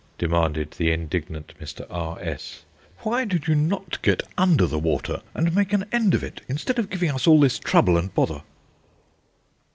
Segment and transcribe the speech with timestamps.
[0.17, 1.85] demanded the indignant Mr.
[1.91, 2.17] R.
[2.21, 2.65] S.
[3.03, 6.79] "Why did you not get under the water and make an end of it, instead
[6.79, 8.41] of giving us all this trouble and bother?"